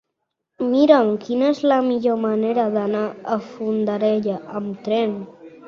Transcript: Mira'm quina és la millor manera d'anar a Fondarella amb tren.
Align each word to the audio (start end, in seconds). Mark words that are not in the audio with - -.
Mira'm 0.69 1.09
quina 1.25 1.51
és 1.57 1.61
la 1.73 1.77
millor 1.91 2.17
manera 2.25 2.65
d'anar 2.79 3.03
a 3.37 3.39
Fondarella 3.53 4.43
amb 4.59 4.85
tren. 4.91 5.19